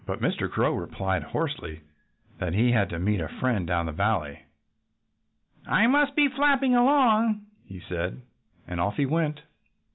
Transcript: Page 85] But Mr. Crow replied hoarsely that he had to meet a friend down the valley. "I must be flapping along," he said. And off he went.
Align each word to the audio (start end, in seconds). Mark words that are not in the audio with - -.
Page 0.07 0.17
85] 0.17 0.19
But 0.19 0.31
Mr. 0.31 0.51
Crow 0.51 0.73
replied 0.73 1.21
hoarsely 1.23 1.81
that 2.39 2.55
he 2.55 2.71
had 2.71 2.89
to 2.89 2.97
meet 2.97 3.21
a 3.21 3.27
friend 3.27 3.67
down 3.67 3.85
the 3.85 3.91
valley. 3.91 4.39
"I 5.67 5.85
must 5.85 6.15
be 6.15 6.27
flapping 6.27 6.73
along," 6.73 7.45
he 7.67 7.79
said. 7.87 8.19
And 8.67 8.79
off 8.81 8.95
he 8.97 9.05
went. 9.05 9.41